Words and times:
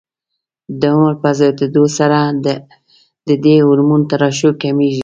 د 0.79 0.81
عمر 0.95 1.13
په 1.21 1.29
زیاتېدلو 1.39 1.83
سره 1.97 2.19
د 3.27 3.29
دې 3.43 3.55
هورمون 3.65 4.01
ترشح 4.11 4.53
کمېږي. 4.61 4.99